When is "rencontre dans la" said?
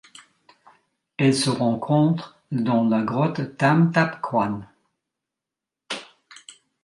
1.51-3.03